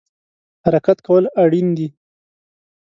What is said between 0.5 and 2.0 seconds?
حرکت کول اړین دی